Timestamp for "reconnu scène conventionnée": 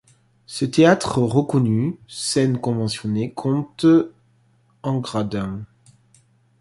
1.21-3.31